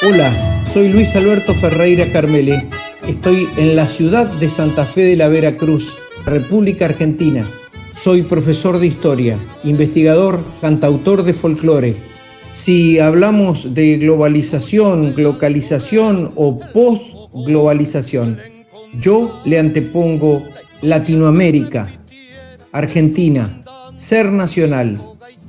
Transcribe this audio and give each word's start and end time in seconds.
Hola, 0.00 0.64
soy 0.72 0.90
Luis 0.90 1.16
Alberto 1.16 1.52
Ferreira 1.54 2.12
Carmele. 2.12 2.68
Estoy 3.08 3.48
en 3.56 3.74
la 3.74 3.88
ciudad 3.88 4.26
de 4.26 4.48
Santa 4.48 4.84
Fe 4.84 5.00
de 5.00 5.16
la 5.16 5.26
Veracruz, 5.26 5.92
República 6.24 6.84
Argentina. 6.84 7.44
Soy 7.94 8.22
profesor 8.22 8.78
de 8.78 8.86
historia, 8.86 9.36
investigador, 9.64 10.38
cantautor 10.60 11.24
de 11.24 11.34
folclore. 11.34 11.96
Si 12.52 13.00
hablamos 13.00 13.74
de 13.74 13.98
globalización, 13.98 15.14
localización 15.16 16.30
o 16.36 16.60
post-globalización, 16.60 18.38
yo 19.00 19.40
le 19.44 19.58
antepongo 19.58 20.44
Latinoamérica, 20.80 21.92
Argentina, 22.70 23.64
ser 23.96 24.26
nacional. 24.30 25.00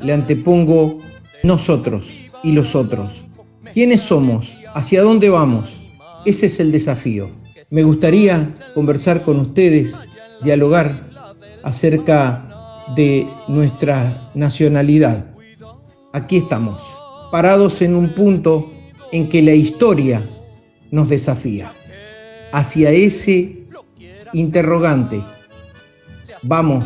Le 0.01 0.11
antepongo 0.11 0.97
nosotros 1.43 2.17
y 2.43 2.53
los 2.53 2.73
otros. 2.73 3.28
¿Quiénes 3.73 4.01
somos? 4.01 4.55
¿Hacia 4.73 5.03
dónde 5.03 5.29
vamos? 5.29 5.79
Ese 6.25 6.47
es 6.47 6.59
el 6.59 6.71
desafío. 6.71 7.29
Me 7.69 7.83
gustaría 7.83 8.49
conversar 8.73 9.23
con 9.23 9.39
ustedes, 9.39 9.95
dialogar 10.43 11.09
acerca 11.63 12.85
de 12.95 13.27
nuestra 13.47 14.31
nacionalidad. 14.33 15.25
Aquí 16.13 16.37
estamos, 16.37 16.81
parados 17.31 17.81
en 17.81 17.95
un 17.95 18.13
punto 18.15 18.71
en 19.11 19.29
que 19.29 19.41
la 19.43 19.53
historia 19.53 20.27
nos 20.91 21.09
desafía. 21.09 21.71
Hacia 22.51 22.91
ese 22.91 23.67
interrogante 24.33 25.23
vamos, 26.41 26.85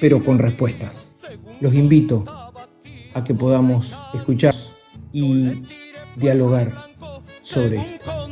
pero 0.00 0.22
con 0.24 0.38
respuestas. 0.38 1.14
Los 1.60 1.74
invito 1.74 2.24
a 3.14 3.24
que 3.24 3.34
podamos 3.34 3.96
escuchar 4.14 4.54
y 5.12 5.62
dialogar 6.16 6.72
sobre 7.42 7.76
esto. 7.76 8.28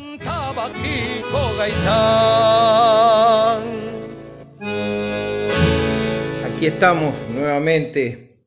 Aquí 6.44 6.66
estamos 6.66 7.14
nuevamente 7.30 8.44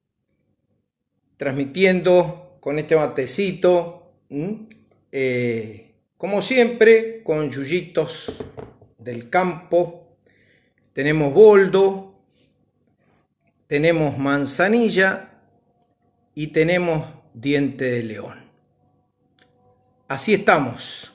transmitiendo 1.38 2.58
con 2.59 2.78
este 2.78 2.95
matecito, 2.95 4.14
eh, 5.11 5.95
como 6.17 6.41
siempre, 6.41 7.23
con 7.23 7.50
yuyitos 7.50 8.44
del 8.97 9.30
campo. 9.30 10.17
Tenemos 10.94 11.34
boldo, 11.34 12.22
tenemos 13.67 14.17
manzanilla 14.17 15.39
y 16.36 16.47
tenemos 16.47 17.08
diente 17.34 17.86
de 17.86 18.03
león. 18.03 18.41
Así 20.12 20.34
estamos. 20.34 21.14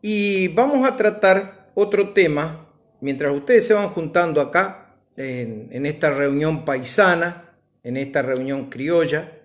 Y 0.00 0.48
vamos 0.48 0.88
a 0.88 0.96
tratar 0.96 1.68
otro 1.74 2.14
tema 2.14 2.70
mientras 3.02 3.34
ustedes 3.34 3.66
se 3.66 3.74
van 3.74 3.90
juntando 3.90 4.40
acá 4.40 4.94
en, 5.14 5.84
esta 5.84 6.10
reunión 6.10 6.64
paisana, 6.64 7.52
en 7.82 7.98
esta 7.98 8.22
reunión 8.22 8.70
criolla. 8.70 9.42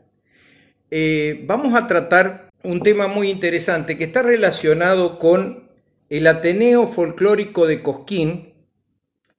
Eh, 0.89 1.43
vamos 1.45 1.75
a 1.75 1.87
tratar 1.87 2.47
un 2.63 2.81
tema 2.81 3.09
muy 3.09 3.29
interesante 3.29 3.97
que 3.97 4.05
está 4.05 4.21
relacionado 4.21 5.19
con 5.19 5.67
el 6.09 6.25
Ateneo 6.25 6.87
Folclórico 6.87 7.67
de 7.67 7.83
Cosquín 7.83 8.53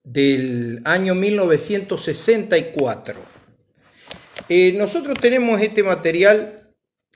del 0.05 0.83
año 0.85 1.15
1964. 1.15 3.15
Eh, 4.51 4.75
nosotros 4.77 5.17
tenemos 5.19 5.63
este 5.63 5.83
material 5.83 6.60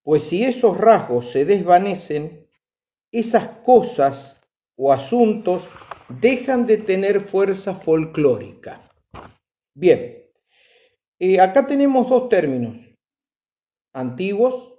pues 0.02 0.24
si 0.24 0.44
esos 0.44 0.80
rasgos 0.80 1.30
se 1.30 1.46
desvanecen, 1.46 2.50
esas 3.12 3.48
cosas 3.60 4.42
o 4.76 4.92
asuntos 4.92 5.70
dejan 6.20 6.66
de 6.66 6.78
tener 6.80 7.22
fuerza 7.22 7.76
folclórica. 7.76 8.82
Bien, 9.76 10.26
eh, 11.20 11.40
acá 11.40 11.68
tenemos 11.68 12.10
dos 12.10 12.30
términos, 12.30 12.78
antiguos 13.94 14.74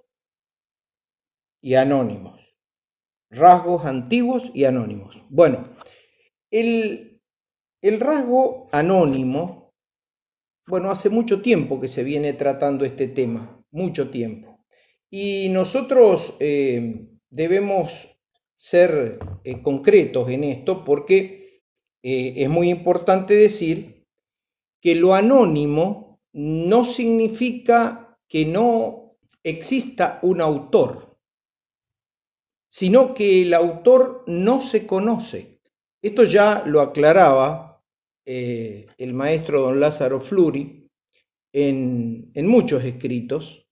y 1.60 1.76
anónimos. 1.76 2.40
Rasgos 3.30 3.86
antiguos 3.86 4.50
y 4.52 4.64
anónimos. 4.64 5.16
Bueno, 5.30 5.68
el, 6.50 7.11
el 7.82 7.98
rasgo 7.98 8.68
anónimo, 8.70 9.74
bueno, 10.68 10.90
hace 10.90 11.10
mucho 11.10 11.42
tiempo 11.42 11.80
que 11.80 11.88
se 11.88 12.04
viene 12.04 12.32
tratando 12.32 12.84
este 12.84 13.08
tema, 13.08 13.60
mucho 13.72 14.10
tiempo. 14.10 14.64
Y 15.10 15.48
nosotros 15.48 16.34
eh, 16.38 17.08
debemos 17.28 17.90
ser 18.56 19.18
eh, 19.42 19.60
concretos 19.60 20.28
en 20.30 20.44
esto 20.44 20.84
porque 20.84 21.62
eh, 22.02 22.34
es 22.36 22.48
muy 22.48 22.70
importante 22.70 23.34
decir 23.34 24.06
que 24.80 24.94
lo 24.94 25.14
anónimo 25.14 26.20
no 26.32 26.84
significa 26.84 28.16
que 28.28 28.46
no 28.46 29.16
exista 29.42 30.20
un 30.22 30.40
autor, 30.40 31.18
sino 32.70 33.12
que 33.12 33.42
el 33.42 33.54
autor 33.54 34.22
no 34.28 34.60
se 34.60 34.86
conoce. 34.86 35.60
Esto 36.00 36.24
ya 36.24 36.62
lo 36.64 36.80
aclaraba 36.80 37.71
eh, 38.24 38.86
el 38.98 39.14
maestro 39.14 39.62
don 39.62 39.80
Lázaro 39.80 40.20
Fluri 40.20 40.88
en, 41.52 42.46
muchos 42.46 42.84
escritos. 42.84 43.66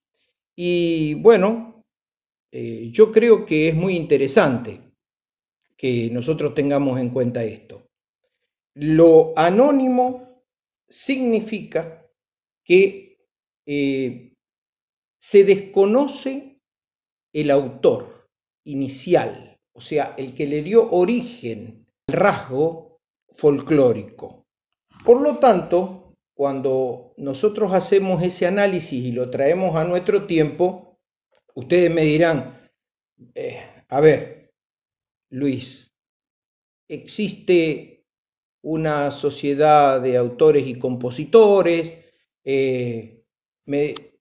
Y 0.55 1.15
bueno, 1.15 1.83
eh, 2.51 2.89
yo 2.91 3.11
creo 3.11 3.45
que 3.45 3.69
es 3.69 3.75
muy 3.75 3.95
interesante 3.95 4.81
que 5.77 6.09
nosotros 6.11 6.53
tengamos 6.53 6.99
en 6.99 7.09
cuenta 7.09 7.43
esto. 7.43 7.87
Lo 8.75 9.33
anónimo 9.35 10.43
significa 10.87 12.05
que 12.63 13.17
eh, 13.65 14.33
se 15.19 15.43
desconoce 15.43 16.59
el 17.33 17.51
autor 17.51 18.29
inicial, 18.65 19.57
o 19.73 19.81
sea, 19.81 20.13
el 20.17 20.35
que 20.35 20.45
le 20.45 20.61
dio 20.61 20.91
origen 20.91 21.87
al 22.07 22.15
rasgo 22.15 22.99
folclórico. 23.35 24.40
Por 25.05 25.21
lo 25.21 25.39
tanto, 25.39 26.13
cuando 26.35 27.13
nosotros 27.17 27.73
hacemos 27.73 28.21
ese 28.23 28.45
análisis 28.45 29.03
y 29.03 29.11
lo 29.11 29.29
traemos 29.29 29.75
a 29.75 29.83
nuestro 29.83 30.25
tiempo, 30.27 30.99
ustedes 31.55 31.91
me 31.91 32.03
dirán, 32.03 32.71
eh, 33.35 33.61
a 33.89 33.99
ver, 33.99 34.51
Luis, 35.31 35.91
existe 36.87 38.05
una 38.63 39.11
sociedad 39.11 40.01
de 40.01 40.17
autores 40.17 40.67
y 40.67 40.77
compositores, 40.77 41.97
eh, 42.43 43.23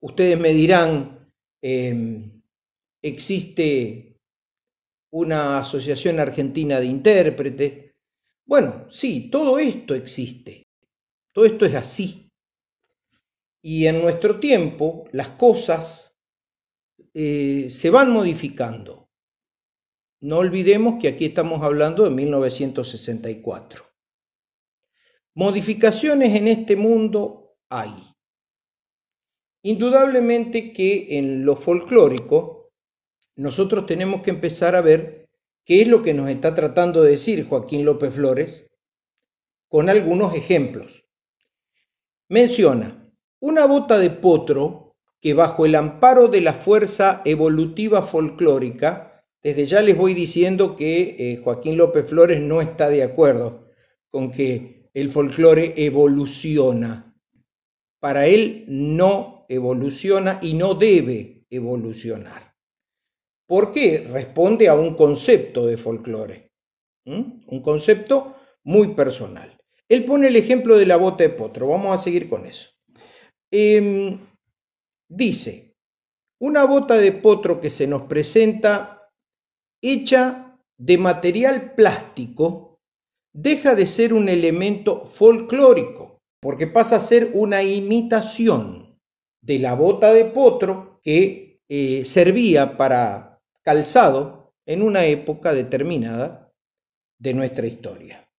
ustedes 0.01 0.39
me 0.39 0.55
dirán, 0.55 1.31
em, 1.63 2.43
existe 3.03 4.17
una 5.13 5.59
asociación 5.59 6.21
argentina 6.21 6.81
de 6.81 6.87
intérpretes. 6.87 7.95
Bueno, 8.47 8.87
sí, 8.91 9.29
todo 9.31 9.59
esto 9.59 9.95
existe, 9.95 10.60
todo 11.33 11.45
esto 11.45 11.67
es 11.67 11.75
así. 11.75 12.31
Y 13.63 13.87
en 13.87 14.01
nuestro 14.01 14.41
tiempo 14.41 15.05
las 15.13 15.29
cosas 15.31 16.15
eh, 17.15 17.69
se 17.71 17.91
van 17.91 18.11
modificando. 18.11 19.09
No 20.21 20.39
olvidemos 20.39 21.01
que 21.01 21.09
aquí 21.09 21.27
estamos 21.27 21.63
hablando 21.63 22.05
de 22.05 22.11
1964. 22.11 23.85
Modificaciones 25.35 26.37
en 26.37 26.49
este 26.49 26.77
mundo 26.77 27.57
hay. 27.69 27.95
Indudablemente 29.63 30.73
que 30.73 31.19
en 31.19 31.45
lo 31.45 31.57
folclórico 31.57 32.71
nosotros 33.37 33.87
tenemos 33.87 34.23
que 34.23 34.31
empezar 34.31 34.75
a 34.75 34.81
ver 34.81 35.29
qué 35.65 35.83
es 35.83 35.89
lo 35.89 36.03
que 36.03 36.15
nos 36.15 36.29
está 36.29 36.55
tratando 36.55 37.03
de 37.03 37.13
decir 37.13 37.47
Joaquín 37.47 37.85
López 37.85 38.15
Flores 38.15 38.67
con 39.69 39.89
algunos 39.89 40.35
ejemplos. 40.35 41.05
Menciona 42.31 43.13
una 43.41 43.67
bota 43.67 43.99
de 43.99 44.09
potro 44.09 44.95
que 45.21 45.35
bajo 45.35 45.67
el 45.67 45.75
amparo 45.75 46.29
de 46.29 46.41
la 46.41 46.53
fuerza 46.53 47.23
evolutiva 47.25 48.03
folclórica, 48.03 49.25
desde 49.43 49.67
ya 49.67 49.83
les 49.83 49.99
voy 49.99 50.15
diciendo 50.15 50.77
que 50.77 51.17
eh, 51.19 51.41
Joaquín 51.43 51.77
López 51.77 52.09
Flores 52.09 52.41
no 52.41 52.61
está 52.61 52.89
de 52.89 53.03
acuerdo 53.03 53.73
con 54.11 54.31
que 54.31 54.89
el 54.95 55.11
folclore 55.11 55.75
evoluciona. 55.77 57.17
Para 57.99 58.29
él 58.29 58.65
no 58.69 59.45
evoluciona 59.49 60.39
y 60.41 60.55
no 60.55 60.75
debe 60.75 61.47
evolucionar. 61.51 62.55
¿Por 63.49 63.73
qué? 63.73 64.07
Responde 64.09 64.69
a 64.69 64.75
un 64.75 64.95
concepto 64.95 65.67
de 65.67 65.77
folclore, 65.77 66.53
un 67.07 67.61
concepto 67.61 68.37
muy 68.63 68.95
personal. 68.95 69.60
Él 69.91 70.05
pone 70.05 70.29
el 70.29 70.37
ejemplo 70.37 70.79
de 70.79 70.87
la 70.87 70.97
bota 70.97 71.25
de 71.25 71.31
potro, 71.31 71.67
vamos 71.67 71.99
a 71.99 72.03
seguir 72.03 72.29
con 72.29 72.47
eso. 72.47 72.71
Em, 73.51 74.21
dice, 75.09 75.75
una 76.41 76.65
bota 76.65 76.97
de 76.97 77.11
potro 77.11 77.61
que 77.61 77.71
se 77.71 77.89
nos 77.89 78.03
presenta 78.03 79.11
hecha 79.83 80.57
de 80.79 80.97
material 80.97 81.75
plástico 81.75 82.79
deja 83.35 83.75
de 83.75 83.87
ser 83.87 84.15
un 84.15 84.29
elemento 84.29 85.07
folclórico, 85.07 86.21
porque 86.41 86.69
pasa 86.69 86.97
a 86.97 87.01
ser 87.01 87.33
una 87.35 87.65
imitación 87.65 88.97
de 89.43 89.59
la 89.59 89.75
bota 89.75 90.15
de 90.15 90.27
potro 90.27 91.01
que 91.03 91.59
eh, 91.69 92.05
servía 92.05 92.77
para 92.77 93.41
calzado 93.65 94.53
en 94.67 94.83
una 94.83 95.07
época 95.07 95.53
determinada 95.53 96.53
de 97.19 97.35
nuestra 97.35 97.67
historia. 97.67 98.30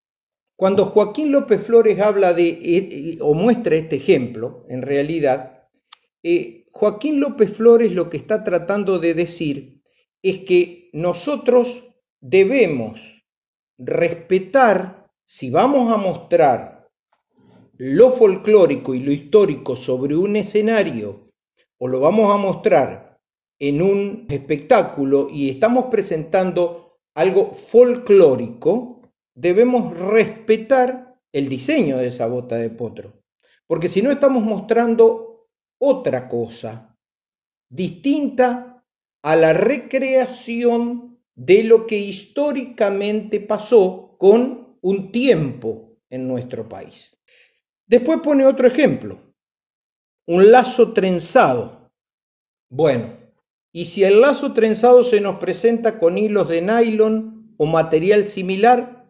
Cuando 0.61 0.85
Joaquín 0.85 1.31
López 1.31 1.63
Flores 1.63 1.99
habla 1.99 2.35
de 2.35 2.49
eh, 2.49 2.59
eh, 2.61 3.17
o 3.19 3.33
muestra 3.33 3.75
este 3.75 3.95
ejemplo, 3.95 4.63
en 4.69 4.83
realidad, 4.83 5.67
Joaquín 6.71 7.19
López 7.19 7.57
Flores 7.57 7.91
lo 7.93 8.11
que 8.11 8.17
está 8.17 8.43
tratando 8.43 8.99
de 8.99 9.15
decir 9.15 9.81
es 10.21 10.41
que 10.41 10.91
nosotros 10.93 11.83
debemos 12.19 13.01
respetar, 13.79 15.09
si 15.25 15.49
vamos 15.49 15.91
a 15.91 15.97
mostrar 15.97 16.87
lo 17.77 18.11
folclórico 18.11 18.93
y 18.93 18.99
lo 18.99 19.11
histórico 19.11 19.75
sobre 19.75 20.15
un 20.15 20.35
escenario, 20.35 21.31
o 21.79 21.87
lo 21.87 21.99
vamos 21.99 22.31
a 22.31 22.37
mostrar 22.37 23.17
en 23.57 23.81
un 23.81 24.27
espectáculo 24.29 25.27
y 25.31 25.49
estamos 25.49 25.85
presentando 25.85 26.99
algo 27.15 27.51
folclórico, 27.51 29.00
debemos 29.35 29.97
respetar 29.97 31.15
el 31.31 31.49
diseño 31.49 31.97
de 31.97 32.07
esa 32.07 32.27
bota 32.27 32.57
de 32.57 32.69
potro. 32.69 33.13
Porque 33.67 33.89
si 33.89 34.01
no 34.01 34.11
estamos 34.11 34.43
mostrando 34.43 35.47
otra 35.79 36.27
cosa 36.27 36.97
distinta 37.69 38.83
a 39.23 39.35
la 39.35 39.53
recreación 39.53 41.19
de 41.35 41.63
lo 41.63 41.87
que 41.87 41.97
históricamente 41.97 43.39
pasó 43.39 44.15
con 44.17 44.77
un 44.81 45.11
tiempo 45.11 45.97
en 46.09 46.27
nuestro 46.27 46.67
país. 46.67 47.17
Después 47.87 48.19
pone 48.21 48.45
otro 48.45 48.67
ejemplo, 48.67 49.19
un 50.27 50.51
lazo 50.51 50.93
trenzado. 50.93 51.89
Bueno, 52.69 53.17
y 53.73 53.85
si 53.85 54.03
el 54.03 54.21
lazo 54.21 54.53
trenzado 54.53 55.03
se 55.03 55.21
nos 55.21 55.37
presenta 55.37 55.97
con 55.97 56.17
hilos 56.17 56.49
de 56.49 56.61
nylon 56.61 57.55
o 57.57 57.65
material 57.65 58.25
similar, 58.25 59.00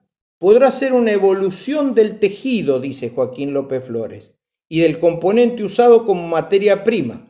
podrá 0.42 0.72
ser 0.72 0.94
una 0.94 1.12
evolución 1.12 1.94
del 1.94 2.18
tejido, 2.18 2.80
dice 2.80 3.12
Joaquín 3.12 3.54
López 3.54 3.86
Flores, 3.86 4.34
y 4.68 4.80
del 4.80 5.00
componente 5.00 5.64
usado 5.64 6.04
como 6.04 6.28
materia 6.28 6.84
prima, 6.84 7.28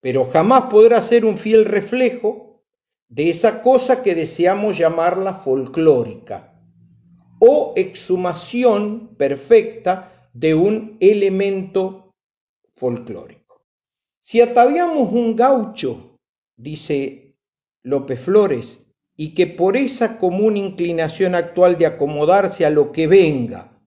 pero 0.00 0.24
jamás 0.24 0.64
podrá 0.64 1.00
ser 1.00 1.24
un 1.24 1.38
fiel 1.38 1.64
reflejo 1.64 2.64
de 3.08 3.30
esa 3.30 3.62
cosa 3.62 4.02
que 4.02 4.16
deseamos 4.16 4.76
llamarla 4.76 5.34
folclórica 5.34 6.60
o 7.38 7.72
exhumación 7.76 9.14
perfecta 9.16 10.28
de 10.32 10.56
un 10.56 10.96
elemento 10.98 12.12
folclórico. 12.74 13.62
Si 14.20 14.40
ataviamos 14.40 15.12
un 15.12 15.36
gaucho, 15.36 16.18
dice 16.56 17.36
López 17.84 18.20
Flores, 18.20 18.89
y 19.20 19.34
que 19.34 19.46
por 19.46 19.76
esa 19.76 20.16
común 20.16 20.56
inclinación 20.56 21.34
actual 21.34 21.76
de 21.76 21.84
acomodarse 21.84 22.64
a 22.64 22.70
lo 22.70 22.90
que 22.90 23.06
venga, 23.06 23.78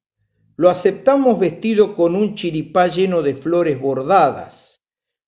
lo 0.57 0.69
aceptamos 0.69 1.39
vestido 1.39 1.95
con 1.95 2.15
un 2.15 2.35
chiripá 2.35 2.85
lleno 2.85 3.23
de 3.23 3.33
flores 3.33 3.81
bordadas, 3.81 4.83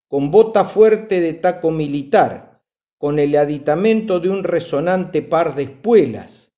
con 0.08 0.30
bota 0.30 0.64
fuerte 0.64 1.22
de 1.22 1.34
taco 1.34 1.72
militar, 1.72 2.62
con 3.00 3.18
el 3.18 3.36
aditamento 3.36 4.20
de 4.20 4.30
un 4.30 4.44
resonante 4.44 5.24
par 5.24 5.56
de 5.56 5.64
espuelas, 5.64 6.54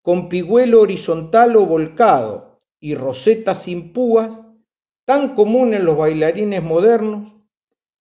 con 0.00 0.28
pigüelo 0.28 0.80
horizontal 0.80 1.56
o 1.56 1.66
volcado 1.66 2.60
y 2.78 2.94
roseta 2.94 3.56
sin 3.56 3.92
púas, 3.92 4.30
tan 5.04 5.34
común 5.34 5.74
en 5.74 5.84
los 5.84 5.96
bailarines 5.96 6.62
modernos, 6.62 7.32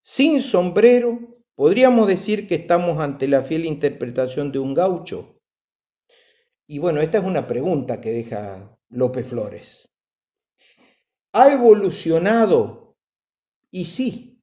sin 0.04 0.44
sombrero, 0.44 1.35
podríamos 1.56 2.08
decir 2.08 2.48
que 2.48 2.56
estamos 2.56 3.00
ante 3.00 3.28
la 3.28 3.44
fiel 3.44 3.66
interpretación 3.66 4.52
de 4.52 4.60
un 4.60 4.74
gaucho. 4.74 5.40
Y 6.68 6.80
bueno, 6.80 7.02
esta 7.02 7.20
es 7.20 7.24
una 7.24 7.48
pregunta 7.48 8.02
que 8.02 8.12
deja 8.12 8.78
López 8.90 9.28
Flores. 9.28 9.90
¿Ha 11.34 11.52
evolucionado? 11.52 12.96
Y 13.72 13.86
sí, 13.86 14.42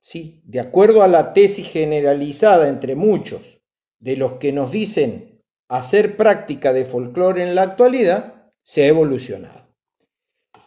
¿sí? 0.00 0.42
de 0.44 0.60
acuerdo 0.60 1.02
a 1.02 1.08
la 1.08 1.32
tesis 1.32 1.68
generalizada 1.68 2.68
entre 2.68 2.94
muchos 2.94 3.60
de 4.00 4.16
los 4.16 4.34
que 4.34 4.52
nos 4.52 4.72
dicen 4.72 5.40
hacer 5.68 6.16
práctica 6.16 6.72
de 6.72 6.84
folclore 6.84 7.42
en 7.42 7.54
la 7.54 7.62
actualidad, 7.62 8.50
se 8.62 8.82
ha 8.82 8.88
evolucionado. 8.88 9.74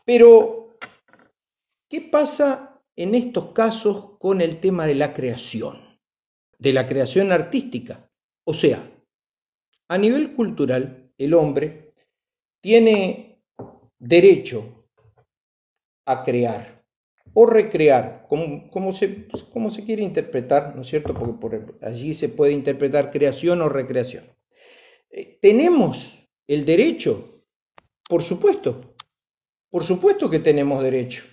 Pero, 0.05 0.77
¿qué 1.89 2.01
pasa 2.01 2.74
en 2.95 3.15
estos 3.15 3.51
casos 3.51 4.17
con 4.19 4.41
el 4.41 4.59
tema 4.59 4.85
de 4.85 4.95
la 4.95 5.13
creación, 5.13 5.99
de 6.57 6.73
la 6.73 6.87
creación 6.87 7.31
artística? 7.31 8.09
O 8.45 8.53
sea, 8.53 8.89
a 9.87 9.97
nivel 9.97 10.33
cultural, 10.33 11.11
el 11.17 11.33
hombre 11.33 11.93
tiene 12.61 13.41
derecho 13.99 14.87
a 16.05 16.23
crear, 16.23 16.83
o 17.33 17.45
recrear, 17.45 18.25
como, 18.29 18.93
se, 18.93 19.27
se 19.71 19.83
quiere 19.83 20.03
interpretar, 20.03 20.75
¿no 20.75 20.83
es 20.83 20.87
cierto? 20.87 21.13
Porque 21.13 21.33
por 21.33 21.77
allí 21.81 22.13
se 22.13 22.29
puede 22.29 22.53
interpretar 22.53 23.11
creación 23.11 23.61
o 23.61 23.69
recreación. 23.69 24.25
Eh, 25.09 25.37
¿Tenemos 25.41 26.27
el 26.47 26.65
derecho? 26.65 27.43
Por 28.07 28.23
supuesto, 28.23 28.95
por 29.71 29.83
supuesto 29.83 30.29
que 30.29 30.39
tenemos 30.39 30.83
derecho 30.83 31.23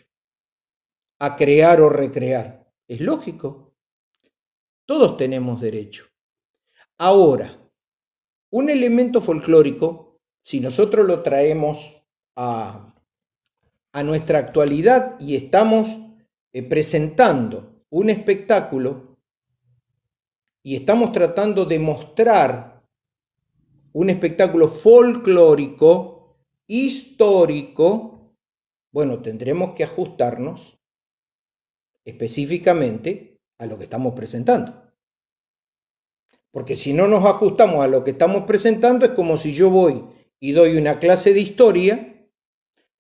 a 1.23 1.37
crear 1.37 1.81
o 1.81 1.89
recrear. 1.89 2.67
Es 2.89 3.01
lógico. 3.01 3.73
Todos 4.85 5.17
tenemos 5.17 5.61
derecho. 5.61 6.07
Ahora, 6.99 7.61
un 8.51 8.69
elemento 8.69 9.23
folclórico, 9.23 10.19
si 10.45 10.59
nosotros 10.59 11.07
lo 11.07 11.23
traemos 11.23 12.03
a 12.35 12.93
nuestra 14.05 14.41
actualidad 14.41 15.15
y 15.21 15.37
estamos 15.37 15.89
eh, 16.53 16.65
presentando 16.65 17.85
un 17.91 18.11
espectáculo 18.11 19.17
y 20.65 20.75
estamos 20.75 21.13
tratando 21.13 21.65
de 21.65 21.79
mostrar 21.79 22.83
un 23.93 24.11
espectáculo 24.11 24.67
folclórico, 24.67 26.37
histórico, 26.67 28.35
bueno, 28.91 29.23
tendremos 29.23 29.75
que 29.75 29.85
ajustarnos 29.85 30.82
específicamente 32.05 33.41
a 33.59 33.67
lo 33.67 33.79
que 33.79 33.85
estamos 33.85 34.15
presentando. 34.15 34.83
Porque 36.51 36.77
si 36.77 36.93
no 36.93 37.09
nos 37.09 37.25
ajustamos 37.25 37.83
a 37.83 37.89
lo 37.89 38.05
que 38.05 38.11
estamos 38.11 38.45
presentando, 38.45 39.07
es 39.07 39.13
como 39.13 39.39
si 39.39 39.55
yo 39.55 39.71
voy 39.71 40.05
y 40.39 40.53
doy 40.53 40.77
una 40.77 40.99
clase 40.99 41.33
de 41.33 41.41
historia 41.41 42.29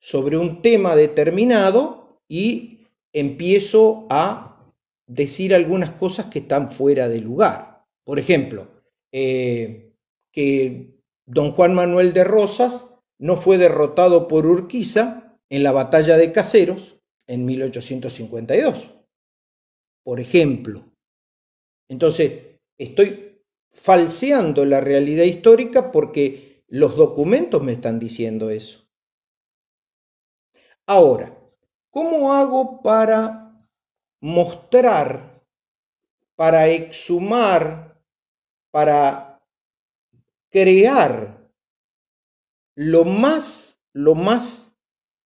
sobre 0.00 0.36
un 0.36 0.62
tema 0.62 0.96
determinado 0.96 2.18
y 2.28 2.86
empiezo 3.12 4.06
a 4.08 4.72
decir 5.06 5.54
algunas 5.54 5.92
cosas 5.92 6.26
que 6.26 6.40
están 6.40 6.70
fuera 6.70 7.08
de 7.08 7.20
lugar. 7.20 7.84
Por 8.04 8.18
ejemplo, 8.18 8.68
eh, 9.12 9.92
que 10.32 10.98
don 11.26 11.52
Juan 11.52 11.74
Manuel 11.74 12.14
de 12.14 12.24
Rosas 12.24 12.86
no 13.18 13.36
fue 13.36 13.58
derrotado 13.58 14.28
por 14.28 14.46
Urquiza 14.46 15.36
en 15.50 15.62
la 15.62 15.72
batalla 15.72 16.16
de 16.16 16.32
Caseros 16.32 16.91
en 17.32 17.46
1852. 17.46 18.90
Por 20.04 20.20
ejemplo. 20.20 20.84
Entonces, 21.88 22.58
estoy 22.76 23.42
falseando 23.72 24.66
la 24.66 24.82
realidad 24.82 25.24
histórica 25.24 25.90
porque 25.90 26.62
los 26.68 26.94
documentos 26.94 27.62
me 27.62 27.72
están 27.72 27.98
diciendo 27.98 28.50
eso. 28.50 28.86
Ahora, 30.86 31.38
¿cómo 31.90 32.34
hago 32.34 32.82
para 32.82 33.66
mostrar, 34.20 35.42
para 36.36 36.68
exhumar, 36.68 37.98
para 38.70 39.42
crear 40.50 41.50
lo 42.74 43.06
más, 43.06 43.80
lo 43.94 44.14
más 44.14 44.61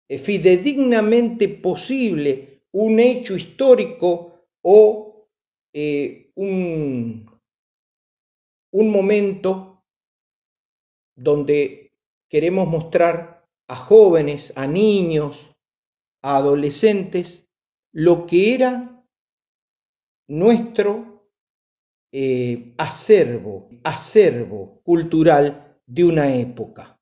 fidedignamente 0.09 1.47
posible 1.49 2.63
un 2.71 2.99
hecho 2.99 3.35
histórico 3.35 4.47
o 4.61 5.27
eh, 5.73 6.31
un, 6.35 7.29
un 8.71 8.89
momento 8.89 9.83
donde 11.15 11.93
queremos 12.29 12.67
mostrar 12.67 13.47
a 13.67 13.75
jóvenes, 13.75 14.53
a 14.55 14.67
niños, 14.67 15.55
a 16.21 16.37
adolescentes, 16.37 17.47
lo 17.93 18.27
que 18.27 18.53
era 18.53 19.03
nuestro 20.27 21.29
eh, 22.11 22.73
acervo, 22.77 23.69
acervo 23.83 24.81
cultural 24.83 25.79
de 25.85 26.03
una 26.03 26.35
época, 26.35 26.99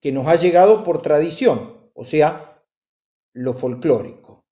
que 0.00 0.12
nos 0.12 0.26
ha 0.26 0.36
llegado 0.36 0.84
por 0.84 1.02
tradición, 1.02 1.75
o 1.96 2.04
sea, 2.04 2.62
lo 3.32 3.54
folclórico. 3.54 4.44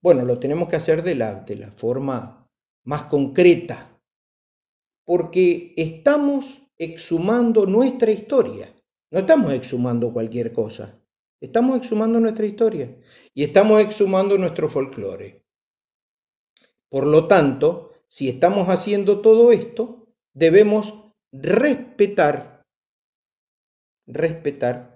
Bueno, 0.00 0.24
lo 0.24 0.38
tenemos 0.38 0.68
que 0.68 0.76
hacer 0.76 1.02
de 1.02 1.16
la, 1.16 1.40
de 1.40 1.56
la 1.56 1.72
forma 1.72 2.48
más 2.84 3.04
concreta, 3.04 4.00
porque 5.04 5.74
estamos 5.76 6.44
exhumando 6.78 7.66
nuestra 7.66 8.12
historia. 8.12 8.72
No 9.10 9.20
estamos 9.20 9.52
exhumando 9.52 10.12
cualquier 10.12 10.52
cosa. 10.52 11.00
Estamos 11.40 11.78
exhumando 11.78 12.20
nuestra 12.20 12.46
historia 12.46 12.96
y 13.34 13.44
estamos 13.44 13.82
exhumando 13.82 14.38
nuestro 14.38 14.68
folclore. 14.68 15.44
Por 16.88 17.06
lo 17.06 17.26
tanto, 17.26 17.94
si 18.06 18.28
estamos 18.28 18.68
haciendo 18.68 19.20
todo 19.20 19.50
esto, 19.50 20.06
debemos 20.32 20.94
respetar, 21.32 22.64
respetar 24.06 24.93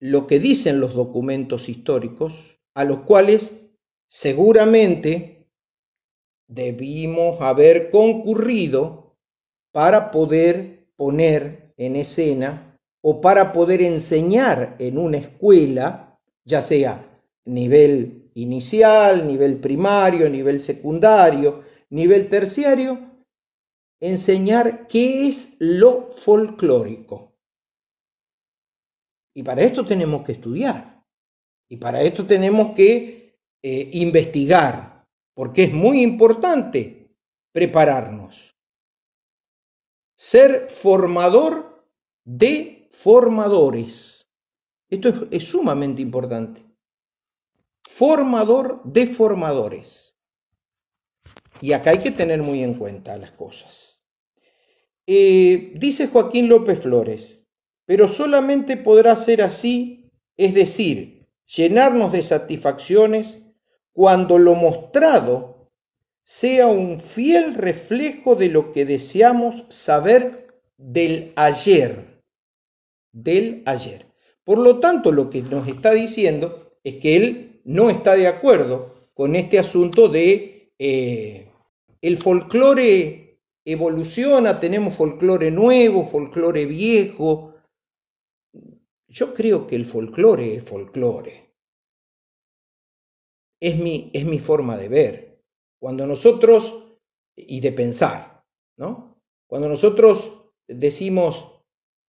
lo 0.00 0.26
que 0.26 0.38
dicen 0.38 0.80
los 0.80 0.94
documentos 0.94 1.68
históricos, 1.68 2.32
a 2.74 2.84
los 2.84 3.00
cuales 3.00 3.52
seguramente 4.08 5.48
debimos 6.48 7.40
haber 7.40 7.90
concurrido 7.90 9.16
para 9.72 10.10
poder 10.10 10.86
poner 10.96 11.72
en 11.76 11.96
escena 11.96 12.78
o 13.02 13.20
para 13.20 13.52
poder 13.52 13.82
enseñar 13.82 14.76
en 14.78 14.98
una 14.98 15.18
escuela, 15.18 16.18
ya 16.44 16.62
sea 16.62 17.20
nivel 17.44 18.30
inicial, 18.34 19.26
nivel 19.26 19.58
primario, 19.58 20.28
nivel 20.28 20.60
secundario, 20.60 21.62
nivel 21.90 22.28
terciario, 22.28 22.98
enseñar 24.00 24.86
qué 24.88 25.28
es 25.28 25.56
lo 25.58 26.12
folclórico. 26.16 27.33
Y 29.34 29.42
para 29.42 29.62
esto 29.62 29.84
tenemos 29.84 30.22
que 30.22 30.32
estudiar. 30.32 31.02
Y 31.68 31.76
para 31.76 32.00
esto 32.02 32.26
tenemos 32.26 32.74
que 32.74 33.36
eh, 33.62 33.90
investigar 33.94 34.94
porque 35.34 35.64
es 35.64 35.72
muy 35.72 36.02
importante 36.02 37.10
prepararnos. 37.52 38.54
Ser 40.16 40.70
formador 40.70 41.84
de 42.24 42.88
formadores. 42.92 44.26
Esto 44.88 45.28
es, 45.30 45.44
sumamente 45.44 46.00
importante. 46.00 46.62
Formador 47.88 48.82
de 48.84 49.08
formadores. 49.08 50.16
Y 51.60 51.72
acá 51.72 51.90
hay 51.90 51.98
que 51.98 52.12
tener 52.12 52.42
muy 52.42 52.62
en 52.62 52.74
cuenta 52.74 53.16
las 53.16 53.32
cosas. 53.32 54.00
Eh, 55.06 55.72
dice 55.76 56.08
Joaquín 56.08 56.48
López 56.48 56.80
Flores, 56.80 57.43
pero 57.86 58.08
solamente 58.08 58.76
podrá 58.76 59.16
ser 59.16 59.42
así, 59.42 60.10
es 60.36 60.54
decir, 60.54 61.26
llenarnos 61.46 62.12
de 62.12 62.22
satisfacciones 62.22 63.38
cuando 63.92 64.38
lo 64.38 64.54
mostrado 64.54 65.70
sea 66.22 66.66
un 66.66 67.00
fiel 67.00 67.54
reflejo 67.54 68.34
de 68.34 68.48
lo 68.48 68.72
que 68.72 68.86
deseamos 68.86 69.64
saber 69.68 70.54
del 70.78 71.32
ayer, 71.36 72.22
del 73.12 73.62
ayer. 73.66 74.06
Por 74.42 74.58
lo 74.58 74.80
tanto, 74.80 75.12
lo 75.12 75.30
que 75.30 75.42
nos 75.42 75.68
está 75.68 75.92
diciendo 75.92 76.78
es 76.82 76.96
que 76.96 77.16
él 77.16 77.60
no 77.64 77.90
está 77.90 78.14
de 78.14 78.26
acuerdo 78.26 78.94
con 79.14 79.36
este 79.36 79.58
asunto 79.58 80.08
de 80.08 80.72
eh, 80.78 81.48
el 82.02 82.18
folclore 82.18 83.38
evoluciona, 83.64 84.60
tenemos 84.60 84.94
folclore 84.94 85.50
nuevo, 85.50 86.06
folclore 86.06 86.66
viejo. 86.66 87.53
Yo 89.14 89.32
creo 89.32 89.68
que 89.68 89.76
el 89.76 89.86
folclore 89.86 90.56
es 90.56 90.64
folclore 90.64 91.44
es 93.62 93.78
mi, 93.78 94.10
es 94.12 94.24
mi 94.24 94.40
forma 94.40 94.76
de 94.76 94.88
ver. 94.88 95.40
Cuando 95.80 96.06
nosotros, 96.06 96.98
y 97.36 97.60
de 97.60 97.72
pensar, 97.72 98.44
¿no? 98.76 99.22
Cuando 99.48 99.68
nosotros 99.68 100.32
decimos, 100.68 101.62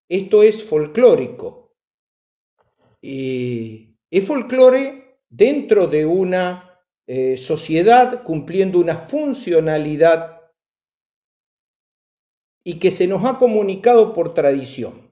esto 0.10 0.42
es 0.42 0.64
folclórico, 0.64 1.76
es 3.02 4.26
folclore 4.26 5.20
dentro 5.30 5.86
de 5.86 6.06
una 6.08 6.82
eh, 7.08 7.38
sociedad 7.38 8.24
cumpliendo 8.24 8.80
una 8.80 8.98
funcionalidad 8.98 10.42
y 12.66 12.80
que 12.80 12.90
se 12.90 13.08
nos 13.08 13.24
ha 13.24 13.38
comunicado 13.38 14.14
por 14.14 14.34
tradición. 14.34 15.05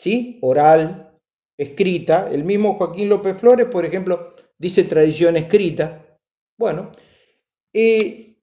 ¿Sí? 0.00 0.38
Oral, 0.40 1.12
escrita. 1.58 2.30
El 2.32 2.44
mismo 2.44 2.76
Joaquín 2.78 3.10
López 3.10 3.36
Flores, 3.36 3.66
por 3.66 3.84
ejemplo, 3.84 4.34
dice 4.56 4.84
tradición 4.84 5.36
escrita. 5.36 6.16
Bueno, 6.58 6.92
eh, 7.74 8.38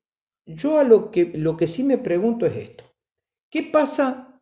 yo 0.46 0.78
a 0.78 0.84
lo 0.84 1.10
que, 1.10 1.32
lo 1.34 1.58
que 1.58 1.68
sí 1.68 1.84
me 1.84 1.98
pregunto 1.98 2.46
es 2.46 2.56
esto. 2.56 2.84
¿Qué 3.50 3.64
pasa 3.64 4.40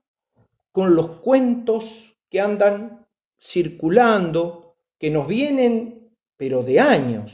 con 0.74 0.94
los 0.94 1.22
cuentos 1.22 2.18
que 2.30 2.42
andan 2.42 3.08
circulando, 3.40 4.76
que 5.00 5.10
nos 5.10 5.26
vienen, 5.26 6.14
pero 6.36 6.64
de 6.64 6.82
años? 6.82 7.32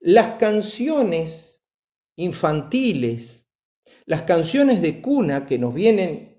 Las 0.00 0.38
canciones 0.38 1.62
infantiles, 2.16 3.46
las 4.06 4.22
canciones 4.22 4.80
de 4.80 5.02
cuna 5.02 5.44
que 5.44 5.58
nos 5.58 5.74
vienen 5.74 6.33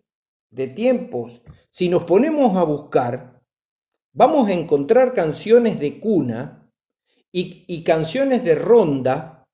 de 0.55 0.67
tiempos, 0.67 1.41
si 1.69 1.89
nos 1.89 2.03
ponemos 2.03 2.55
a 2.57 2.63
buscar, 2.63 3.41
vamos 4.13 4.47
a 4.47 4.53
encontrar 4.53 5.13
canciones 5.13 5.79
de 5.79 5.99
cuna 5.99 6.71
y, 7.31 7.83
canciones 7.83 8.45
de 8.45 8.55
ronda. 8.55 9.45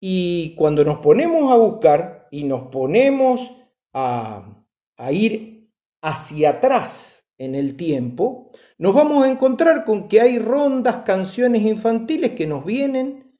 Y 0.00 0.54
cuando 0.54 0.84
nos 0.84 1.00
ponemos 1.00 1.52
a 1.52 1.56
buscar 1.56 2.28
y 2.30 2.44
nos 2.44 2.68
ponemos 2.68 3.50
a, 3.92 4.64
ir 5.10 5.70
hacia 6.00 6.50
atrás 6.50 7.28
en 7.36 7.54
el 7.54 7.76
tiempo, 7.76 8.50
nos 8.78 8.94
vamos 8.94 9.22
a 9.24 9.28
encontrar 9.28 9.84
con 9.84 10.08
que 10.08 10.22
hay 10.22 10.38
rondas, 10.38 11.02
canciones 11.04 11.60
infantiles 11.62 12.32
que 12.32 12.46
nos 12.46 12.64
vienen 12.64 13.36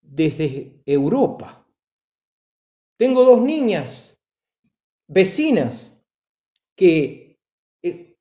desde 0.00 0.80
Europa. 0.86 1.66
Tengo 2.96 3.22
dos 3.22 3.42
niñas 3.42 4.17
vecinas 5.08 5.92
que 6.76 7.36
eh, 7.82 8.14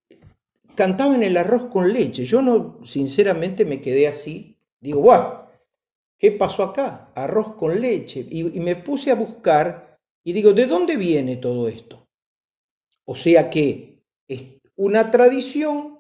cantaban 0.76 1.22
el 1.22 1.38
arroz 1.38 1.66
con 1.66 1.94
leche. 1.94 2.26
Yo 2.26 2.42
no, 2.42 2.80
sinceramente, 2.86 3.66
me 3.66 3.82
quedé 3.82 4.08
así. 4.08 4.58
Digo, 4.80 5.02
guau, 5.02 5.46
¿qué 6.18 6.32
pasó 6.32 6.64
acá? 6.64 7.12
Arroz 7.14 7.54
con 7.56 7.80
leche. 7.80 8.26
Y, 8.30 8.40
y 8.58 8.60
me 8.60 8.76
puse 8.76 9.12
a 9.12 9.16
buscar 9.16 10.00
y 10.24 10.34
digo, 10.34 10.54
¿de 10.54 10.66
dónde 10.66 10.98
viene 10.98 11.38
todo 11.38 11.68
esto? 11.68 12.06
O 13.06 13.16
sea 13.16 13.50
que 13.50 14.04
es 14.28 14.42
una 14.76 15.10
tradición 15.12 16.00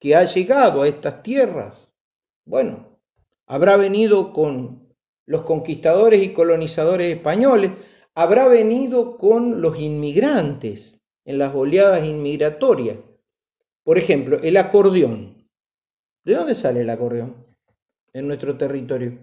que 0.00 0.16
ha 0.16 0.24
llegado 0.24 0.82
a 0.82 0.88
estas 0.88 1.22
tierras. 1.22 1.86
Bueno, 2.46 2.98
habrá 3.46 3.76
venido 3.76 4.32
con 4.32 4.86
los 5.26 5.42
conquistadores 5.42 6.22
y 6.22 6.32
colonizadores 6.32 7.14
españoles, 7.14 7.72
habrá 8.16 8.48
venido 8.48 9.18
con 9.18 9.60
los 9.60 9.78
inmigrantes 9.78 10.98
en 11.26 11.38
las 11.38 11.54
oleadas 11.54 12.04
inmigratorias. 12.04 12.98
Por 13.84 13.98
ejemplo, 13.98 14.40
el 14.42 14.56
acordeón. 14.56 15.46
¿De 16.24 16.34
dónde 16.34 16.54
sale 16.54 16.80
el 16.80 16.90
acordeón 16.90 17.46
en 18.12 18.26
nuestro 18.26 18.56
territorio? 18.56 19.18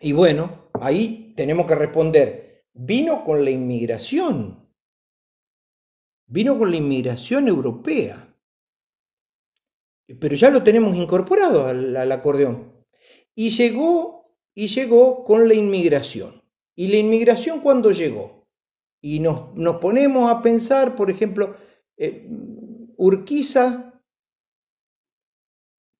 Y 0.00 0.12
bueno, 0.12 0.68
ahí 0.74 1.32
tenemos 1.36 1.66
que 1.66 1.74
responder, 1.76 2.64
vino 2.74 3.24
con 3.24 3.44
la 3.44 3.50
inmigración, 3.50 4.68
vino 6.26 6.58
con 6.58 6.70
la 6.70 6.76
inmigración 6.76 7.48
europea, 7.48 8.34
pero 10.20 10.34
ya 10.34 10.50
lo 10.50 10.62
tenemos 10.62 10.94
incorporado 10.96 11.66
al, 11.66 11.96
al 11.96 12.12
acordeón. 12.12 12.84
Y 13.34 13.50
llegó, 13.50 14.15
y 14.56 14.68
llegó 14.68 15.22
con 15.22 15.46
la 15.46 15.54
inmigración. 15.54 16.42
¿Y 16.74 16.88
la 16.88 16.96
inmigración 16.96 17.60
cuándo 17.60 17.92
llegó? 17.92 18.48
Y 19.02 19.20
nos, 19.20 19.54
nos 19.54 19.76
ponemos 19.76 20.30
a 20.30 20.42
pensar, 20.42 20.96
por 20.96 21.10
ejemplo, 21.10 21.56
eh, 21.98 22.26
Urquiza, 22.96 24.02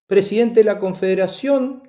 presidente 0.08 0.60
de 0.60 0.64
la 0.64 0.78
Confederación, 0.78 1.82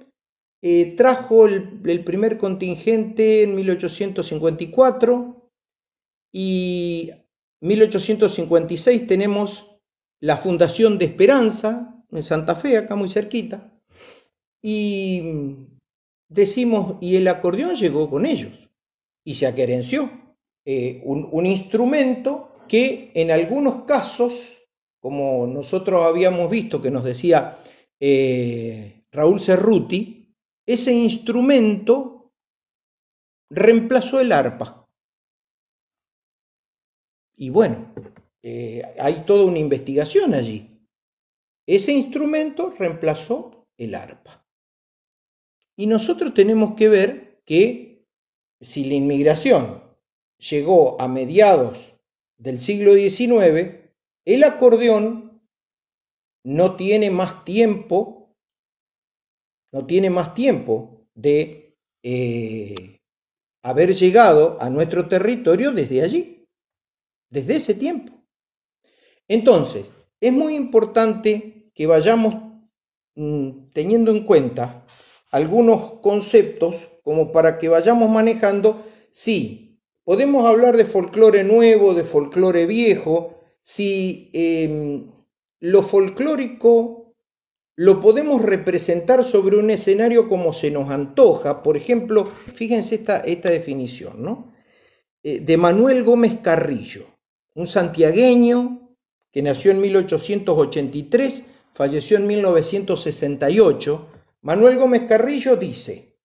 eh, 0.62 0.96
trajo 0.98 1.46
el, 1.46 1.82
el, 1.86 2.04
primer 2.04 2.38
contingente 2.38 3.44
en 3.44 3.56
1854 3.56 5.50
y 6.34 7.12
1856 7.62 9.08
tenemos 9.08 9.68
la 10.20 10.36
Fundación 10.36 10.98
de 10.98 11.06
Esperanza 11.06 12.04
en 12.12 12.24
Santa 12.24 12.56
Fe, 12.56 12.78
acá 12.78 12.96
muy 12.96 13.10
cerquita 13.10 13.72
y 14.62 15.68
decimos, 16.30 16.98
y 17.02 17.16
el 17.16 17.28
acordeón 17.28 17.76
llegó 17.76 18.10
con 18.10 18.26
ellos 18.26 18.70
y 19.24 19.36
se 19.36 19.48
aquerenció. 19.48 20.10
Eh, 20.66 21.02
un, 21.06 21.46
instrumento 21.46 22.58
que 22.68 23.12
en 23.14 23.32
algunos 23.32 23.86
casos, 23.86 24.34
como 25.00 25.48
nosotros 25.48 26.04
habíamos 26.04 26.50
visto 26.50 26.82
que 26.82 26.92
nos 26.92 27.06
decía 27.06 27.60
eh, 28.02 29.06
Raúl 29.12 29.40
Cerruti, 29.40 30.36
ese 30.66 30.92
instrumento 30.92 32.34
reemplazó 33.50 34.20
el 34.20 34.34
arpa. 34.34 34.90
Y 37.38 37.50
bueno, 37.50 37.94
eh, 38.44 38.82
hay 39.00 39.24
toda 39.26 39.46
una 39.46 39.60
investigación 39.60 40.34
allí. 40.34 40.70
Ese 41.66 41.94
instrumento 41.94 42.72
reemplazó 42.72 43.68
el 43.78 43.96
arpa. 43.96 44.47
Y 45.78 45.86
nosotros 45.86 46.34
tenemos 46.34 46.76
que 46.76 46.90
ver 46.90 47.42
que 47.46 48.04
si 48.62 48.84
la 48.84 48.96
inmigración 48.96 49.84
llegó 50.40 51.00
a 51.00 51.08
mediados 51.08 51.78
del 52.38 52.60
siglo 52.60 52.96
XIX, 52.96 53.92
el 54.26 54.44
acordeón 54.44 55.42
no 56.44 56.76
tiene 56.76 57.12
más 57.12 57.46
tiempo, 57.46 58.36
no 59.72 59.86
tiene 59.86 60.10
más 60.10 60.34
tiempo 60.34 61.06
de 61.14 61.78
eh, 62.04 63.00
haber 63.64 63.94
llegado 63.94 64.58
a 64.60 64.70
nuestro 64.70 65.08
territorio 65.08 65.72
desde 65.72 66.02
allí, 66.02 66.48
desde 67.30 67.58
ese 67.58 67.76
tiempo. 67.76 68.14
Entonces, 69.28 69.94
es 70.20 70.34
muy 70.34 70.56
importante 70.56 71.70
que 71.76 71.86
vayamos 71.86 72.34
mm, 73.16 73.72
teniendo 73.74 74.12
en 74.12 74.26
cuenta 74.26 74.87
algunos 75.38 76.00
conceptos 76.02 76.76
como 77.04 77.32
para 77.32 77.58
que 77.58 77.70
vayamos 77.70 78.10
manejando, 78.10 78.84
sí, 79.12 79.80
podemos 80.04 80.46
hablar 80.46 80.76
de 80.76 80.86
folclore 80.86 81.44
nuevo, 81.44 81.94
de 81.94 82.04
folclore 82.04 82.66
viejo, 82.66 83.36
si 83.64 84.30
eh, 84.34 85.04
lo 85.60 85.82
folclórico 85.84 87.16
lo 87.80 88.02
podemos 88.02 88.42
representar 88.42 89.24
sobre 89.24 89.56
un 89.56 89.70
escenario 89.70 90.28
como 90.28 90.52
se 90.52 90.72
nos 90.72 90.90
antoja, 90.90 91.62
por 91.62 91.78
ejemplo, 91.78 92.26
fíjense 92.26 92.96
esta, 92.96 93.20
esta 93.20 93.52
definición, 93.52 94.24
¿no? 94.24 94.54
Eh, 95.22 95.42
de 95.42 95.58
Manuel 95.58 96.04
Gómez 96.04 96.40
Carrillo, 96.42 97.06
un 97.54 97.68
santiagueño 97.68 98.96
que 99.32 99.44
nació 99.44 99.72
en 99.72 99.82
1883, 99.82 101.44
falleció 101.76 102.18
en 102.18 102.26
1968, 102.26 104.08
Manuel 104.42 104.78
Gómez 104.78 105.08
Carrillo 105.08 105.56
dice, 105.56 106.18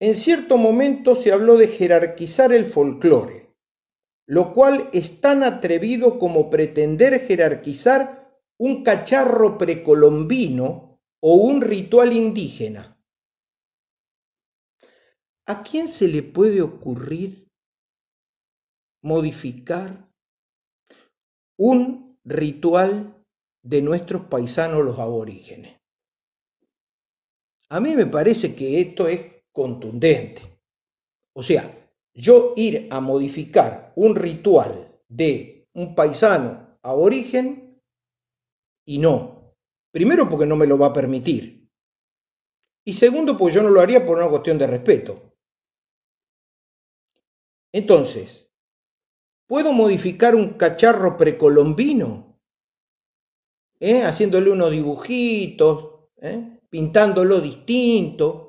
en 0.00 0.14
cierto 0.14 0.58
momento 0.58 1.16
se 1.16 1.32
habló 1.32 1.56
de 1.56 1.68
jerarquizar 1.68 2.52
el 2.52 2.66
folclore, 2.66 3.54
lo 4.28 4.52
cual 4.52 4.90
es 4.92 5.20
tan 5.20 5.42
atrevido 5.42 6.18
como 6.18 6.50
pretender 6.50 7.26
jerarquizar 7.26 8.40
un 8.58 8.84
cacharro 8.84 9.58
precolombino 9.58 11.00
o 11.20 11.34
un 11.34 11.62
ritual 11.62 12.12
indígena. 12.12 13.00
¿A 15.46 15.62
quién 15.62 15.88
se 15.88 16.08
le 16.08 16.22
puede 16.22 16.60
ocurrir 16.60 17.48
modificar 19.02 20.08
un 21.58 22.18
ritual 22.24 23.24
de 23.62 23.80
nuestros 23.80 24.26
paisanos 24.26 24.84
los 24.84 24.98
aborígenes? 24.98 25.75
A 27.68 27.80
mí 27.80 27.96
me 27.96 28.06
parece 28.06 28.54
que 28.54 28.80
esto 28.80 29.08
es 29.08 29.20
contundente. 29.52 30.42
O 31.34 31.42
sea, 31.42 31.90
yo 32.14 32.54
ir 32.56 32.88
a 32.90 33.00
modificar 33.00 33.92
un 33.96 34.14
ritual 34.14 35.00
de 35.08 35.68
un 35.74 35.94
paisano 35.94 36.78
aborigen 36.82 37.82
y 38.86 38.98
no. 38.98 39.54
Primero 39.92 40.28
porque 40.28 40.46
no 40.46 40.56
me 40.56 40.66
lo 40.66 40.78
va 40.78 40.88
a 40.88 40.92
permitir. 40.92 41.68
Y 42.84 42.94
segundo 42.94 43.36
porque 43.36 43.56
yo 43.56 43.62
no 43.62 43.70
lo 43.70 43.80
haría 43.80 44.06
por 44.06 44.18
una 44.18 44.28
cuestión 44.28 44.58
de 44.58 44.66
respeto. 44.66 45.34
Entonces, 47.72 48.48
¿puedo 49.48 49.72
modificar 49.72 50.34
un 50.34 50.50
cacharro 50.54 51.16
precolombino? 51.16 52.38
¿Eh? 53.80 54.02
Haciéndole 54.02 54.50
unos 54.50 54.70
dibujitos, 54.70 56.08
¿eh? 56.18 56.55
Pintándolo 56.70 57.40
distinto, 57.40 58.46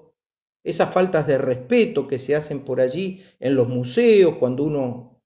esas 0.64 0.94
faltas 0.94 1.26
de 1.28 1.38
respeto 1.38 2.08
que 2.08 2.20
se 2.20 2.36
hacen 2.36 2.66
por 2.66 2.82
allí 2.82 3.24
en 3.40 3.56
los 3.56 3.70
museos 3.70 4.36
cuando 4.36 4.64
uno... 4.64 5.22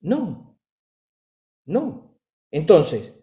No, 0.00 0.58
no. 1.66 2.18
Entonces, 2.50 3.14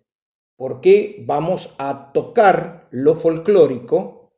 ¿por 0.55 0.81
qué 0.81 1.23
vamos 1.25 1.73
a 1.77 2.11
tocar 2.13 2.87
lo 2.91 3.15
folclórico 3.15 4.33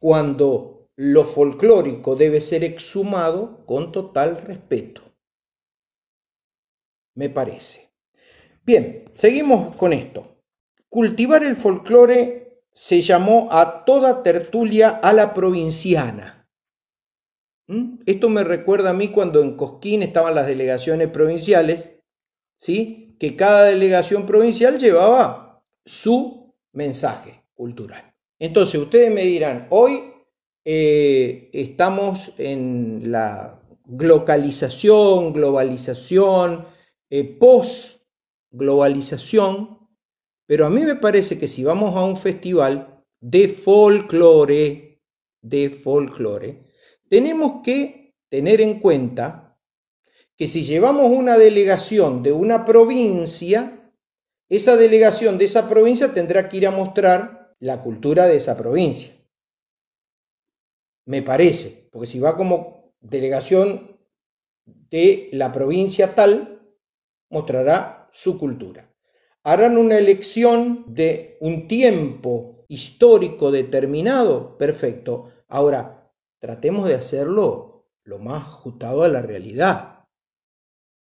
cuando 0.00 0.88
lo 0.96 1.24
folclórico 1.24 2.16
debe 2.16 2.40
ser 2.40 2.64
exhumado 2.64 3.66
con 3.66 3.92
total 3.92 4.38
respeto? 4.38 5.02
Me 7.14 7.28
parece. 7.28 7.90
Bien, 8.64 9.10
seguimos 9.14 9.76
con 9.76 9.92
esto. 9.92 10.42
Cultivar 10.88 11.44
el 11.44 11.56
folclore 11.56 12.45
se 12.76 13.00
llamó 13.00 13.48
a 13.50 13.84
toda 13.86 14.22
tertulia 14.22 14.90
a 14.90 15.14
la 15.14 15.32
provinciana. 15.32 16.46
¿Mm? 17.68 18.00
Esto 18.04 18.28
me 18.28 18.44
recuerda 18.44 18.90
a 18.90 18.92
mí 18.92 19.08
cuando 19.08 19.40
en 19.40 19.56
Cosquín 19.56 20.02
estaban 20.02 20.34
las 20.34 20.46
delegaciones 20.46 21.08
provinciales, 21.08 21.92
¿sí? 22.60 23.16
que 23.18 23.34
cada 23.34 23.64
delegación 23.64 24.26
provincial 24.26 24.78
llevaba 24.78 25.64
su 25.86 26.54
mensaje 26.72 27.44
cultural. 27.54 28.12
Entonces 28.38 28.78
ustedes 28.78 29.10
me 29.10 29.22
dirán, 29.22 29.68
hoy 29.70 30.12
eh, 30.62 31.48
estamos 31.54 32.34
en 32.36 33.10
la 33.10 33.58
localización, 33.88 35.32
globalización, 35.32 36.66
eh, 37.08 37.24
post-globalización, 37.24 39.85
pero 40.46 40.66
a 40.66 40.70
mí 40.70 40.84
me 40.84 40.96
parece 40.96 41.38
que 41.38 41.48
si 41.48 41.64
vamos 41.64 41.96
a 41.96 42.04
un 42.04 42.16
festival 42.16 43.02
de 43.20 43.48
folclore, 43.48 45.02
de 45.42 45.70
folclore, 45.70 46.64
tenemos 47.08 47.62
que 47.62 48.14
tener 48.28 48.60
en 48.60 48.80
cuenta 48.80 49.58
que 50.36 50.46
si 50.46 50.64
llevamos 50.64 51.10
una 51.10 51.38
delegación 51.38 52.22
de 52.22 52.32
una 52.32 52.64
provincia, 52.64 53.92
esa 54.48 54.76
delegación 54.76 55.38
de 55.38 55.46
esa 55.46 55.68
provincia 55.68 56.12
tendrá 56.12 56.48
que 56.48 56.58
ir 56.58 56.66
a 56.66 56.70
mostrar 56.70 57.54
la 57.58 57.82
cultura 57.82 58.26
de 58.26 58.36
esa 58.36 58.56
provincia. 58.56 59.12
Me 61.06 61.22
parece, 61.22 61.88
porque 61.90 62.06
si 62.06 62.18
va 62.18 62.36
como 62.36 62.92
delegación 63.00 63.98
de 64.64 65.30
la 65.32 65.52
provincia 65.52 66.14
tal, 66.14 66.60
mostrará 67.30 68.08
su 68.12 68.38
cultura. 68.38 68.85
Harán 69.46 69.78
una 69.78 69.96
elección 69.96 70.82
de 70.88 71.36
un 71.38 71.68
tiempo 71.68 72.64
histórico 72.66 73.52
determinado, 73.52 74.58
perfecto. 74.58 75.30
Ahora, 75.46 76.10
tratemos 76.40 76.88
de 76.88 76.96
hacerlo 76.96 77.86
lo 78.02 78.18
más 78.18 78.42
ajustado 78.44 79.04
a 79.04 79.08
la 79.08 79.22
realidad. 79.22 80.04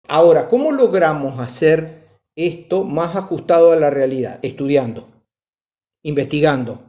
Ahora, 0.06 0.46
¿cómo 0.50 0.72
logramos 0.72 1.40
hacer 1.40 2.06
esto 2.36 2.84
más 2.84 3.16
ajustado 3.16 3.72
a 3.72 3.76
la 3.76 3.88
realidad? 3.88 4.40
Estudiando, 4.42 5.08
investigando. 6.02 6.82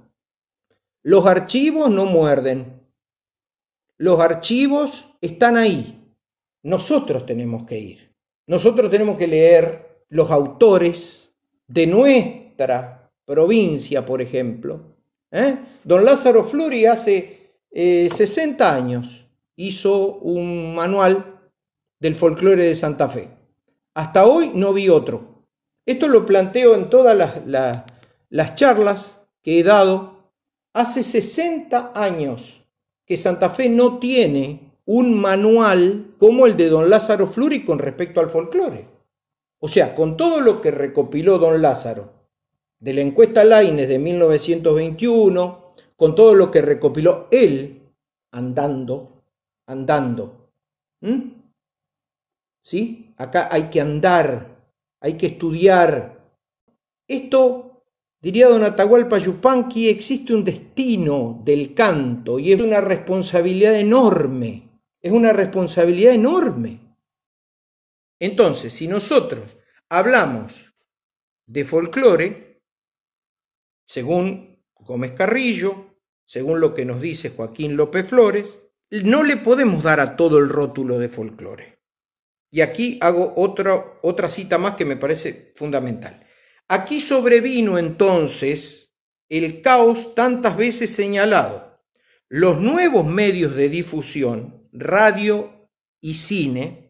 Los 1.04 1.26
archivos 1.26 1.90
no 1.90 2.06
muerden. 2.06 2.82
Los 3.98 4.20
archivos 4.20 5.06
están 5.22 5.56
ahí. 5.56 6.06
Nosotros 6.64 7.26
tenemos 7.26 7.66
que 7.66 7.80
ir. 7.80 8.14
Nosotros 8.46 8.92
tenemos 8.92 9.18
que 9.18 9.28
leer 9.30 10.04
los 10.10 10.30
autores 10.30 11.25
de 11.68 11.88
nuestra 11.88 13.12
provincia, 13.26 14.06
por 14.06 14.22
ejemplo. 14.22 14.82
¿eh? 15.32 15.58
Don 15.84 16.06
Lázaro 16.06 16.44
Flori 16.44 16.86
hace 16.86 17.52
60 17.72 18.64
eh, 18.64 18.72
años 18.72 19.26
hizo 19.56 20.18
un 20.18 20.76
manual 20.76 21.40
del 22.00 22.16
folclore 22.16 22.64
de 22.64 22.76
Santa 22.76 23.10
Fe. 23.10 23.30
Hasta 23.94 24.26
hoy 24.26 24.52
no 24.54 24.74
vi 24.74 24.90
otro. 24.90 25.46
Esto 25.86 26.08
lo 26.08 26.26
planteo 26.26 26.76
en 26.76 26.90
todas 26.90 27.16
las, 27.16 27.86
las 28.30 28.56
charlas 28.56 29.20
que 29.42 29.60
he 29.60 29.64
dado. 29.64 30.32
Hace 30.74 31.04
60 31.04 31.92
años 31.96 32.62
que 33.06 33.18
Santa 33.18 33.50
Fe 33.50 33.70
no 33.70 34.00
tiene 34.00 34.72
un 34.86 35.20
manual 35.20 36.16
como 36.20 36.46
el 36.46 36.58
de 36.58 36.70
don 36.70 36.90
Lázaro 36.90 37.28
Fluri 37.28 37.64
con 37.64 37.80
respecto 37.80 38.20
al 38.20 38.30
folclore. 38.30 38.95
O 39.60 39.68
sea, 39.68 39.96
con 39.96 40.18
todo 40.18 40.42
lo 40.42 40.62
que 40.62 40.72
recopiló 40.72 41.38
don 41.38 41.62
Lázaro 41.62 42.14
de 42.80 42.94
la 42.94 43.02
encuesta 43.02 43.44
Laines 43.44 43.88
de 43.88 43.98
1921, 43.98 45.74
con 45.96 46.14
todo 46.14 46.34
lo 46.36 46.52
que 46.52 46.62
recopiló 46.62 47.28
él 47.32 47.82
andando, 48.32 49.24
andando. 49.66 50.50
¿Sí? 52.64 53.14
Acá 53.18 53.48
hay 53.52 53.70
que 53.70 53.82
andar, 53.82 54.58
hay 55.00 55.18
que 55.18 55.28
estudiar. 55.28 56.20
Esto, 57.08 57.84
diría 58.22 58.50
don 58.50 58.64
Atahualpa 58.64 59.18
Yupanqui, 59.18 59.88
existe 59.90 60.34
un 60.34 60.44
destino 60.44 61.42
del 61.44 61.74
canto 61.74 62.38
y 62.40 62.52
es 62.52 62.62
una 62.62 62.82
responsabilidad 62.82 63.76
enorme 63.76 64.66
es 65.06 65.12
una 65.12 65.34
responsabilidad 65.34 66.16
enorme. 66.16 66.80
Entonces, 68.26 68.74
si 68.74 68.88
nosotros 68.88 69.56
hablamos 69.88 70.74
de 71.46 71.64
folclore, 71.64 72.60
según 73.86 74.66
Gómez 74.74 75.12
Carrillo, 75.12 76.00
según 76.26 76.60
lo 76.60 76.74
que 76.74 76.86
nos 76.86 77.02
dice 77.02 77.30
Joaquín 77.30 77.78
López 77.78 78.10
Flores, 78.10 78.64
no 78.90 79.22
le 79.22 79.38
podemos 79.38 79.84
dar 79.84 80.00
a 80.00 80.16
todo 80.16 80.40
el 80.40 80.50
rótulo 80.50 80.98
de 80.98 81.08
folclore. 81.08 81.84
Y 82.50 82.62
aquí 82.62 82.98
hago 83.00 83.32
otra, 83.38 84.00
otra 84.02 84.32
cita 84.32 84.58
más 84.58 84.76
que 84.76 84.86
me 84.86 84.98
parece 84.98 85.54
fundamental. 85.56 86.26
Aquí 86.68 87.02
sobrevino 87.02 87.78
entonces 87.78 88.98
el 89.30 89.62
caos 89.62 90.16
tantas 90.16 90.58
veces 90.58 90.90
señalado. 90.90 91.80
Los 92.28 92.60
nuevos 92.60 93.06
medios 93.06 93.56
de 93.56 93.70
difusión 93.70 94.68
radio 94.72 95.70
y 96.02 96.16
cine, 96.16 96.85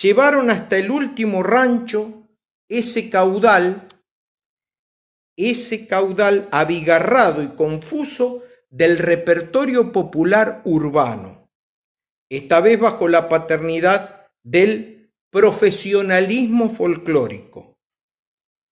llevaron 0.00 0.50
hasta 0.50 0.76
el 0.76 0.90
último 0.90 1.42
rancho 1.42 2.28
ese 2.68 3.10
caudal, 3.10 3.88
ese 5.36 5.86
caudal 5.86 6.48
abigarrado 6.52 7.42
y 7.42 7.48
confuso 7.48 8.42
del 8.70 8.98
repertorio 8.98 9.92
popular 9.92 10.60
urbano, 10.64 11.48
esta 12.30 12.60
vez 12.60 12.78
bajo 12.78 13.08
la 13.08 13.28
paternidad 13.28 14.26
del 14.42 15.10
profesionalismo 15.30 16.68
folclórico. 16.68 17.78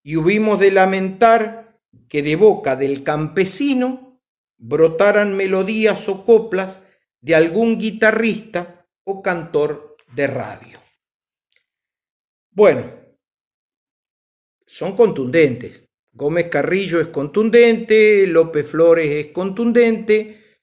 Y 0.04 0.16
hubimos 0.16 0.60
de 0.60 0.70
lamentar 0.70 1.80
que 2.08 2.22
de 2.22 2.36
boca 2.36 2.76
del 2.76 3.02
campesino 3.02 4.20
brotaran 4.58 5.36
melodías 5.36 6.08
o 6.08 6.24
coplas 6.24 6.78
de 7.20 7.34
algún 7.34 7.78
guitarrista 7.78 8.86
o 9.04 9.22
cantor 9.22 9.96
de 10.14 10.26
radio. 10.26 10.85
Bueno, 12.56 12.90
son 14.66 14.96
contundentes. 14.96 15.86
Gómez 16.10 16.48
Carrillo 16.48 17.02
es 17.02 17.08
contundente, 17.08 18.26
López 18.26 18.66
Flores 18.66 19.10
es 19.10 19.26
contundente. 19.32 20.62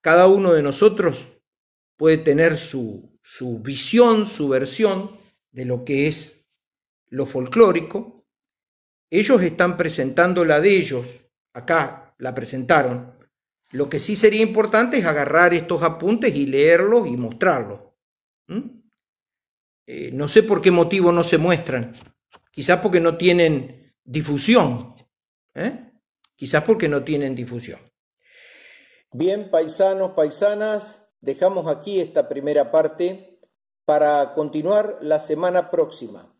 Cada 0.00 0.28
uno 0.28 0.52
de 0.52 0.62
nosotros 0.62 1.26
puede 1.96 2.18
tener 2.18 2.58
su, 2.58 3.18
su 3.24 3.58
visión, 3.58 4.24
su 4.24 4.50
versión 4.50 5.18
de 5.50 5.64
lo 5.64 5.84
que 5.84 6.06
es 6.06 6.48
lo 7.08 7.26
folclórico. 7.26 8.24
Ellos 9.10 9.42
están 9.42 9.76
presentando 9.76 10.44
la 10.44 10.60
de 10.60 10.76
ellos, 10.76 11.24
acá 11.52 12.14
la 12.18 12.32
presentaron, 12.36 13.18
lo 13.72 13.88
que 13.88 13.98
sí 13.98 14.14
sería 14.14 14.42
importante 14.42 14.98
es 14.98 15.04
agarrar 15.04 15.54
estos 15.54 15.82
apuntes 15.82 16.36
y 16.36 16.46
leerlos 16.46 17.08
y 17.08 17.16
mostrarlos. 17.16 17.80
Eh, 19.86 20.10
no 20.12 20.28
sé 20.28 20.42
por 20.42 20.60
qué 20.60 20.70
motivo 20.70 21.12
no 21.12 21.24
se 21.24 21.38
muestran. 21.38 21.96
Quizás 22.50 22.80
porque 22.80 23.00
no 23.00 23.16
tienen 23.16 23.94
difusión. 24.04 24.94
¿eh? 25.54 25.92
Quizás 26.36 26.64
porque 26.64 26.88
no 26.88 27.04
tienen 27.04 27.34
difusión. 27.34 27.80
Bien, 29.12 29.50
paisanos, 29.50 30.12
paisanas, 30.12 31.06
dejamos 31.20 31.66
aquí 31.66 32.00
esta 32.00 32.28
primera 32.28 32.70
parte 32.70 33.40
para 33.84 34.34
continuar 34.34 34.98
la 35.00 35.18
semana 35.18 35.70
próxima. 35.70 36.32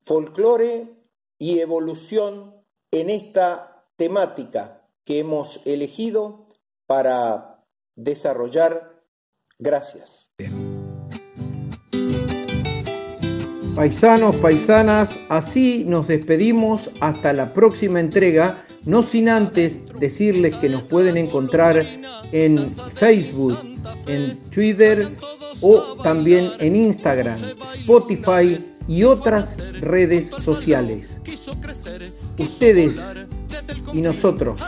Folclore 0.00 0.96
y 1.38 1.60
evolución 1.60 2.64
en 2.90 3.10
esta 3.10 3.86
temática 3.96 4.88
que 5.04 5.20
hemos 5.20 5.60
elegido 5.64 6.48
para 6.86 7.64
desarrollar. 7.94 9.04
Gracias. 9.58 10.28
Paisanos, 13.76 14.34
paisanas, 14.36 15.18
así 15.28 15.84
nos 15.86 16.08
despedimos 16.08 16.88
hasta 17.00 17.34
la 17.34 17.52
próxima 17.52 18.00
entrega, 18.00 18.64
no 18.86 19.02
sin 19.02 19.28
antes 19.28 19.80
decirles 20.00 20.56
que 20.56 20.70
nos 20.70 20.84
pueden 20.84 21.18
encontrar 21.18 21.84
en 22.32 22.72
Facebook, 22.72 23.58
en 24.06 24.38
Twitter 24.48 25.06
o 25.60 25.94
también 26.02 26.52
en 26.58 26.74
Instagram, 26.74 27.38
Spotify 27.62 28.56
y 28.88 29.04
otras 29.04 29.58
redes 29.80 30.30
sociales. 30.40 31.20
Ustedes 32.38 33.04
y 33.92 34.00
nosotros 34.00 34.58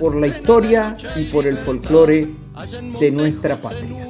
por 0.00 0.16
la 0.16 0.26
historia 0.26 0.96
y 1.14 1.24
por 1.26 1.46
el 1.46 1.56
folclore 1.56 2.28
de 2.98 3.10
nuestra 3.12 3.56
patria, 3.56 4.08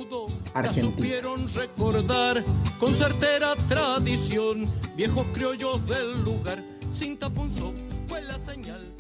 Argentina. 0.55 1.17
recordar 1.55 2.45
con 2.79 2.95
certera 2.95 3.57
tradición, 3.67 4.73
viejos 4.97 5.27
criollos 5.35 5.85
del 5.87 6.23
lugar, 6.23 6.63
sin 6.91 7.19
tapunzo 7.19 7.75
fue 8.07 8.23
la 8.23 8.39
señal. 8.39 8.94